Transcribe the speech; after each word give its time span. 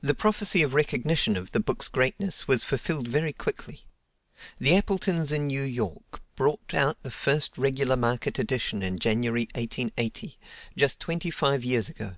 The 0.00 0.14
prophecy 0.14 0.62
of 0.62 0.72
recognition 0.72 1.36
of 1.36 1.52
the 1.52 1.60
book's 1.60 1.88
greatness 1.88 2.48
was 2.48 2.64
fulfilled 2.64 3.06
very 3.06 3.34
quickly. 3.34 3.84
The 4.58 4.74
Appletons 4.74 5.30
in 5.30 5.46
New 5.48 5.60
York 5.62 6.22
brought 6.36 6.72
out 6.72 7.02
the 7.02 7.10
first 7.10 7.58
regular 7.58 7.96
market 7.98 8.38
edition 8.38 8.82
in 8.82 8.98
January, 8.98 9.46
1880, 9.54 10.38
just 10.74 11.00
twenty 11.00 11.30
five 11.30 11.64
years 11.66 11.90
ago. 11.90 12.16